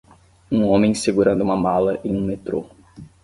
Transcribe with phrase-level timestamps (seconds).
[0.51, 2.65] Um homem segurando uma mala em um metrô.